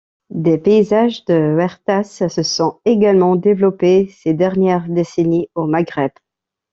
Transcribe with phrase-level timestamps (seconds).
[0.33, 6.09] Des paysages de huertas se sont également développés ces dernières décennies au Maghreb.